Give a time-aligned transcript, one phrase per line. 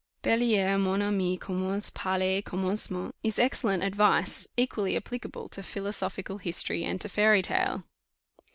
[0.23, 6.83] "Belier, mon ami, commences par le commencement," is excellent advice; equally applicable to philosophical history
[6.83, 7.83] and to fairy tale.